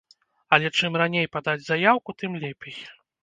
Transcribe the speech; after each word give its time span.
Але 0.55 0.69
чым 0.77 0.97
раней 1.01 1.27
падаць 1.37 1.59
заяўку, 1.67 2.17
тым 2.21 2.31
лепей. 2.45 2.75